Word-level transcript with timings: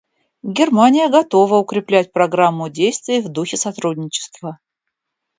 Германия 0.41 1.09
готова 1.09 1.57
укреплять 1.59 2.11
Программу 2.11 2.69
действий 2.71 3.21
в 3.21 3.29
духе 3.29 3.55
сотрудничества. 3.55 4.57